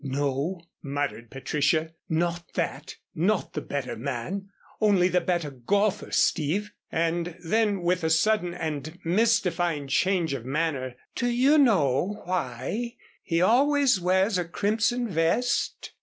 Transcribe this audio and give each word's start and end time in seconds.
"No," 0.03 0.59
muttered 0.81 1.29
Patricia. 1.29 1.91
"Not 2.09 2.53
that, 2.55 2.95
not 3.13 3.53
the 3.53 3.61
better 3.61 3.95
man, 3.95 4.49
only 4.79 5.09
the 5.09 5.21
better 5.21 5.51
golfer, 5.51 6.09
Steve." 6.09 6.71
And 6.91 7.37
then 7.45 7.83
with 7.83 8.03
a 8.03 8.09
sudden 8.09 8.55
and 8.55 8.97
mystifying 9.05 9.87
change 9.87 10.33
of 10.33 10.43
manner, 10.43 10.95
"Do 11.13 11.27
you 11.27 11.59
know 11.59 12.23
why 12.25 12.95
he 13.21 13.43
always 13.43 14.01
wears 14.01 14.39
a 14.39 14.45
crimson 14.45 15.07
vest?" 15.07 15.91